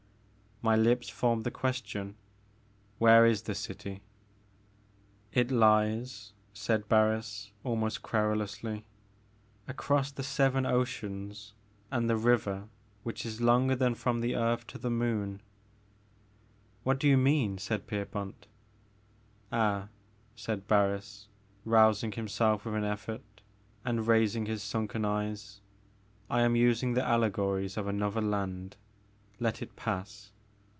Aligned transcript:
*' 0.61 0.63
My 0.71 0.75
lips 0.75 1.09
formed 1.09 1.43
the 1.43 1.49
question, 1.49 2.13
"Where 2.99 3.25
is 3.25 3.41
this 3.41 3.65
dty?" 3.65 4.01
58 5.31 5.31
The 5.33 5.39
Maker 5.39 5.41
of 5.41 5.49
Moons. 5.49 5.51
"It 5.51 5.51
lies," 5.57 6.33
said 6.53 6.87
Barns, 6.87 7.51
almost 7.63 8.03
querulously," 8.03 8.85
across 9.67 10.11
the 10.11 10.21
seven 10.21 10.67
oceans 10.67 11.55
and 11.89 12.07
the 12.07 12.15
river 12.15 12.69
which 13.01 13.25
is 13.25 13.41
longer 13.41 13.75
than 13.75 13.95
from 13.95 14.19
the 14.21 14.35
earth 14.35 14.67
to 14.67 14.77
the 14.77 14.91
moon." 14.91 15.41
What 16.83 16.99
do 16.99 17.07
you 17.07 17.17
mean?" 17.17 17.57
said 17.57 17.87
Pierpont. 17.87 18.45
Ah," 19.51 19.87
said 20.35 20.67
Barris, 20.67 21.27
rousing 21.65 22.11
himself 22.11 22.65
with 22.65 22.75
an 22.75 22.83
eflFort 22.83 23.21
and 23.83 24.05
raising 24.05 24.45
his 24.45 24.61
sunken 24.61 25.05
eyes, 25.05 25.59
I 26.29 26.41
am 26.41 26.55
using 26.55 26.93
the 26.93 27.03
allegories 27.03 27.77
of 27.77 27.87
another 27.87 28.21
land; 28.21 28.77
let 29.39 29.63
it 29.63 29.75
pass. 29.75 30.31